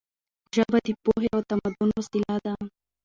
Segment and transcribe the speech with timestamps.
[0.53, 2.53] ژبه د پوهې او تمدن وسیله ده.